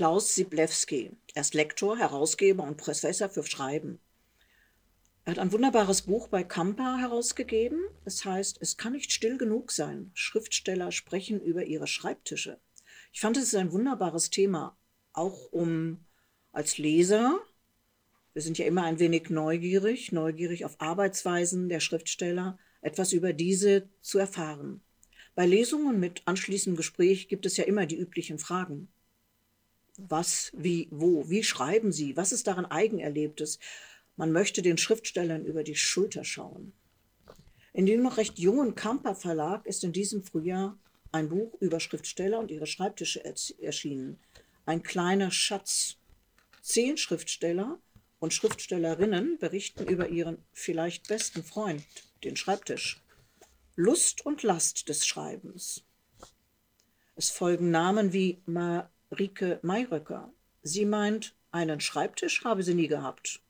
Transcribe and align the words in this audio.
Klaus 0.00 0.34
Siblewski. 0.34 1.10
Er 1.34 1.42
ist 1.42 1.52
Lektor, 1.52 1.98
Herausgeber 1.98 2.62
und 2.62 2.78
Professor 2.78 3.28
für 3.28 3.44
Schreiben. 3.44 4.00
Er 5.26 5.32
hat 5.32 5.38
ein 5.38 5.52
wunderbares 5.52 6.00
Buch 6.00 6.28
bei 6.28 6.42
Kampa 6.42 6.96
herausgegeben. 6.96 7.82
Es 8.06 8.24
heißt, 8.24 8.56
es 8.62 8.78
kann 8.78 8.94
nicht 8.94 9.12
still 9.12 9.36
genug 9.36 9.70
sein. 9.70 10.10
Schriftsteller 10.14 10.90
sprechen 10.90 11.38
über 11.38 11.64
ihre 11.64 11.86
Schreibtische. 11.86 12.58
Ich 13.12 13.20
fand, 13.20 13.36
es 13.36 13.42
ist 13.42 13.56
ein 13.56 13.72
wunderbares 13.72 14.30
Thema, 14.30 14.74
auch 15.12 15.52
um 15.52 16.02
als 16.50 16.78
Leser, 16.78 17.38
wir 18.32 18.40
sind 18.40 18.56
ja 18.56 18.64
immer 18.64 18.84
ein 18.84 19.00
wenig 19.00 19.28
neugierig, 19.28 20.12
neugierig 20.12 20.64
auf 20.64 20.80
Arbeitsweisen 20.80 21.68
der 21.68 21.80
Schriftsteller, 21.80 22.58
etwas 22.80 23.12
über 23.12 23.34
diese 23.34 23.90
zu 24.00 24.18
erfahren. 24.18 24.80
Bei 25.34 25.44
Lesungen 25.44 26.00
mit 26.00 26.22
anschließendem 26.24 26.78
Gespräch 26.78 27.28
gibt 27.28 27.44
es 27.44 27.58
ja 27.58 27.64
immer 27.64 27.84
die 27.84 27.98
üblichen 27.98 28.38
Fragen. 28.38 28.88
Was, 30.08 30.52
wie, 30.54 30.88
wo, 30.90 31.28
wie 31.28 31.42
schreiben 31.42 31.92
Sie? 31.92 32.16
Was 32.16 32.32
ist 32.32 32.46
daran 32.46 32.66
Eigenerlebtes? 32.66 33.58
Man 34.16 34.32
möchte 34.32 34.62
den 34.62 34.78
Schriftstellern 34.78 35.44
über 35.44 35.62
die 35.62 35.76
Schulter 35.76 36.24
schauen. 36.24 36.72
In 37.72 37.86
dem 37.86 38.02
noch 38.02 38.16
recht 38.16 38.38
jungen 38.38 38.74
Kamper 38.74 39.14
Verlag 39.14 39.66
ist 39.66 39.84
in 39.84 39.92
diesem 39.92 40.22
Frühjahr 40.22 40.76
ein 41.12 41.28
Buch 41.28 41.54
über 41.60 41.80
Schriftsteller 41.80 42.38
und 42.38 42.50
ihre 42.50 42.66
Schreibtische 42.66 43.24
erschienen. 43.24 44.18
Ein 44.66 44.82
kleiner 44.82 45.30
Schatz. 45.30 45.96
Zehn 46.62 46.96
Schriftsteller 46.96 47.78
und 48.18 48.34
Schriftstellerinnen 48.34 49.38
berichten 49.38 49.86
über 49.86 50.08
ihren 50.08 50.38
vielleicht 50.52 51.08
besten 51.08 51.42
Freund, 51.42 51.82
den 52.22 52.36
Schreibtisch. 52.36 53.02
Lust 53.76 54.26
und 54.26 54.42
Last 54.42 54.88
des 54.88 55.06
Schreibens. 55.06 55.82
Es 57.16 57.30
folgen 57.30 57.70
Namen 57.70 58.12
wie 58.12 58.42
Marike 59.12 59.58
Mayröcker. 59.62 60.32
Sie 60.62 60.84
meint, 60.84 61.34
einen 61.50 61.80
Schreibtisch 61.80 62.44
habe 62.44 62.62
sie 62.62 62.74
nie 62.74 62.86
gehabt. 62.86 63.42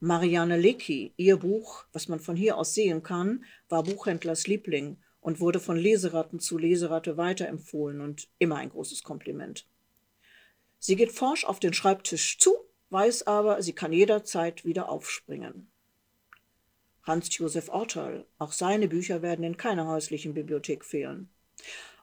Marianne 0.00 0.56
Lecki, 0.56 1.12
ihr 1.18 1.36
Buch, 1.36 1.84
was 1.92 2.08
man 2.08 2.20
von 2.20 2.36
hier 2.36 2.56
aus 2.56 2.72
sehen 2.72 3.02
kann, 3.02 3.44
war 3.68 3.82
Buchhändlers 3.82 4.46
Liebling 4.46 4.96
und 5.20 5.40
wurde 5.40 5.60
von 5.60 5.76
Leseratten 5.76 6.40
zu 6.40 6.56
Leseratte 6.56 7.18
weiterempfohlen 7.18 8.00
und 8.00 8.28
immer 8.38 8.56
ein 8.56 8.70
großes 8.70 9.02
Kompliment. 9.02 9.66
Sie 10.78 10.96
geht 10.96 11.12
forsch 11.12 11.44
auf 11.44 11.60
den 11.60 11.74
Schreibtisch 11.74 12.38
zu, 12.38 12.56
weiß 12.88 13.26
aber, 13.26 13.62
sie 13.62 13.74
kann 13.74 13.92
jederzeit 13.92 14.64
wieder 14.64 14.88
aufspringen. 14.88 15.70
Hans-Josef 17.02 17.68
Ortal, 17.68 18.24
auch 18.38 18.52
seine 18.52 18.88
Bücher 18.88 19.20
werden 19.20 19.44
in 19.44 19.58
keiner 19.58 19.86
häuslichen 19.86 20.32
Bibliothek 20.32 20.82
fehlen. 20.82 21.28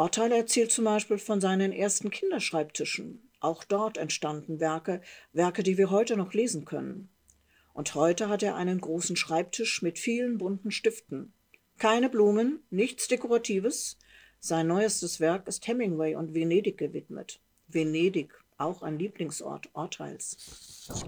Ortal 0.00 0.32
erzählt 0.32 0.72
zum 0.72 0.86
Beispiel 0.86 1.18
von 1.18 1.42
seinen 1.42 1.72
ersten 1.72 2.10
Kinderschreibtischen. 2.10 3.30
Auch 3.38 3.64
dort 3.64 3.98
entstanden 3.98 4.58
Werke, 4.58 5.02
Werke, 5.34 5.62
die 5.62 5.76
wir 5.76 5.90
heute 5.90 6.16
noch 6.16 6.32
lesen 6.32 6.64
können. 6.64 7.10
Und 7.74 7.94
heute 7.94 8.30
hat 8.30 8.42
er 8.42 8.56
einen 8.56 8.80
großen 8.80 9.14
Schreibtisch 9.16 9.82
mit 9.82 9.98
vielen 9.98 10.38
bunten 10.38 10.70
Stiften. 10.70 11.34
Keine 11.76 12.08
Blumen, 12.08 12.62
nichts 12.70 13.08
Dekoratives. 13.08 13.98
Sein 14.38 14.68
neuestes 14.68 15.20
Werk 15.20 15.46
ist 15.46 15.66
Hemingway 15.66 16.14
und 16.14 16.32
Venedig 16.32 16.78
gewidmet. 16.78 17.38
Venedig, 17.68 18.32
auch 18.56 18.80
ein 18.80 18.98
Lieblingsort 18.98 19.68
Orteils. 19.74 21.04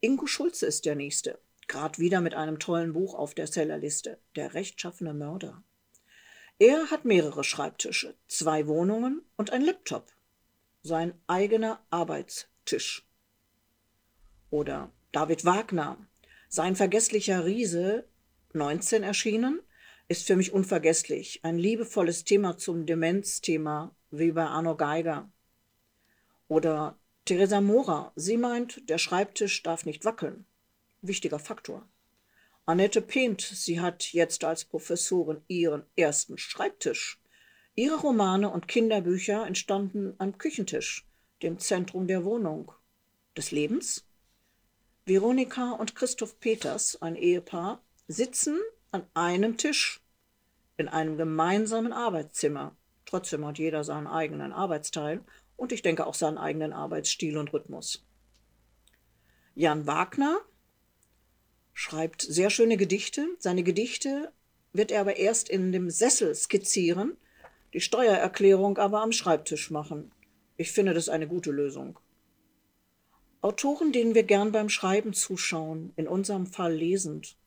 Ingo 0.00 0.24
Schulze 0.24 0.64
ist 0.64 0.86
der 0.86 0.94
Nächste, 0.94 1.38
gerade 1.68 1.98
wieder 1.98 2.22
mit 2.22 2.32
einem 2.32 2.58
tollen 2.58 2.94
Buch 2.94 3.14
auf 3.14 3.34
der 3.34 3.48
Sellerliste, 3.48 4.18
Der 4.34 4.54
rechtschaffene 4.54 5.12
Mörder. 5.12 5.62
Er 6.60 6.90
hat 6.90 7.06
mehrere 7.06 7.42
Schreibtische, 7.42 8.14
zwei 8.28 8.66
Wohnungen 8.66 9.22
und 9.38 9.50
ein 9.50 9.62
Laptop. 9.62 10.12
Sein 10.82 11.14
eigener 11.26 11.82
Arbeitstisch. 11.88 13.08
Oder 14.50 14.92
David 15.10 15.46
Wagner, 15.46 15.96
sein 16.50 16.76
vergesslicher 16.76 17.46
Riese, 17.46 18.06
19 18.52 19.02
erschienen, 19.02 19.62
ist 20.08 20.26
für 20.26 20.36
mich 20.36 20.52
unvergesslich. 20.52 21.40
Ein 21.44 21.56
liebevolles 21.56 22.24
Thema 22.24 22.58
zum 22.58 22.84
Demenzthema, 22.84 23.96
wie 24.10 24.32
bei 24.32 24.44
Arno 24.44 24.76
Geiger. 24.76 25.32
Oder 26.46 26.98
Theresa 27.24 27.62
Mora, 27.62 28.12
sie 28.16 28.36
meint, 28.36 28.86
der 28.90 28.98
Schreibtisch 28.98 29.62
darf 29.62 29.86
nicht 29.86 30.04
wackeln. 30.04 30.44
Wichtiger 31.00 31.38
Faktor. 31.38 31.88
Annette 32.70 33.02
Pent, 33.02 33.40
sie 33.40 33.80
hat 33.80 34.12
jetzt 34.12 34.44
als 34.44 34.64
Professorin 34.64 35.42
ihren 35.48 35.82
ersten 35.96 36.38
Schreibtisch. 36.38 37.20
Ihre 37.74 37.96
Romane 37.96 38.48
und 38.48 38.68
Kinderbücher 38.68 39.44
entstanden 39.44 40.14
am 40.18 40.38
Küchentisch, 40.38 41.04
dem 41.42 41.58
Zentrum 41.58 42.06
der 42.06 42.24
Wohnung. 42.24 42.70
Des 43.36 43.50
Lebens? 43.50 44.06
Veronika 45.04 45.72
und 45.72 45.96
Christoph 45.96 46.38
Peters, 46.38 47.02
ein 47.02 47.16
Ehepaar, 47.16 47.82
sitzen 48.06 48.60
an 48.92 49.04
einem 49.14 49.56
Tisch 49.56 50.00
in 50.76 50.86
einem 50.86 51.16
gemeinsamen 51.16 51.92
Arbeitszimmer. 51.92 52.76
Trotzdem 53.04 53.44
hat 53.46 53.58
jeder 53.58 53.82
seinen 53.82 54.06
eigenen 54.06 54.52
Arbeitsteil 54.52 55.24
und 55.56 55.72
ich 55.72 55.82
denke 55.82 56.06
auch 56.06 56.14
seinen 56.14 56.38
eigenen 56.38 56.72
Arbeitsstil 56.72 57.36
und 57.36 57.52
Rhythmus. 57.52 58.06
Jan 59.56 59.88
Wagner 59.88 60.40
schreibt 61.80 62.20
sehr 62.20 62.50
schöne 62.50 62.76
Gedichte. 62.76 63.26
Seine 63.38 63.62
Gedichte 63.62 64.30
wird 64.74 64.90
er 64.90 65.00
aber 65.00 65.16
erst 65.16 65.48
in 65.48 65.72
dem 65.72 65.88
Sessel 65.88 66.34
skizzieren, 66.34 67.16
die 67.72 67.80
Steuererklärung 67.80 68.76
aber 68.76 69.00
am 69.00 69.12
Schreibtisch 69.12 69.70
machen. 69.70 70.12
Ich 70.58 70.72
finde 70.72 70.92
das 70.92 71.08
eine 71.08 71.26
gute 71.26 71.50
Lösung. 71.50 71.98
Autoren, 73.40 73.92
denen 73.92 74.14
wir 74.14 74.24
gern 74.24 74.52
beim 74.52 74.68
Schreiben 74.68 75.14
zuschauen, 75.14 75.94
in 75.96 76.06
unserem 76.06 76.44
Fall 76.44 76.74
lesend, 76.74 77.38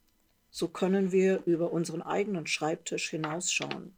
so 0.49 0.67
können 0.67 1.11
wir 1.11 1.43
über 1.45 1.71
unseren 1.71 2.01
eigenen 2.01 2.47
Schreibtisch 2.47 3.11
hinausschauen. 3.11 3.95